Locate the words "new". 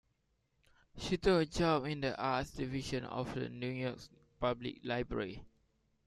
3.49-3.69